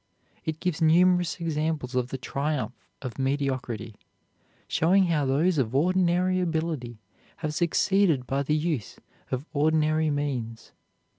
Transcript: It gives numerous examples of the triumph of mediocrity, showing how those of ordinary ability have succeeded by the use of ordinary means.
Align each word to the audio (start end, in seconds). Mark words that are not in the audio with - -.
It 0.45 0.59
gives 0.59 0.81
numerous 0.81 1.39
examples 1.39 1.93
of 1.93 2.07
the 2.07 2.17
triumph 2.17 2.73
of 3.03 3.19
mediocrity, 3.19 3.97
showing 4.67 5.03
how 5.03 5.27
those 5.27 5.59
of 5.59 5.75
ordinary 5.75 6.39
ability 6.39 6.97
have 7.37 7.53
succeeded 7.53 8.25
by 8.25 8.41
the 8.41 8.55
use 8.55 8.97
of 9.29 9.45
ordinary 9.53 10.09
means. 10.09 10.71